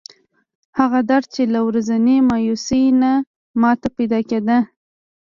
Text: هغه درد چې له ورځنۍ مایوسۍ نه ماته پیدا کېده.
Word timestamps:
هغه 0.79 0.99
درد 1.09 1.25
چې 1.35 1.43
له 1.53 1.59
ورځنۍ 1.67 2.17
مایوسۍ 2.29 2.83
نه 3.01 3.11
ماته 3.61 3.87
پیدا 3.97 4.19
کېده. 4.29 4.57